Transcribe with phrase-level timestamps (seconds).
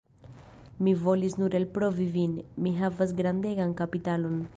[0.85, 2.33] Mi volis nur elprovi vin,
[2.67, 4.41] mi havas grandegan kapitalon!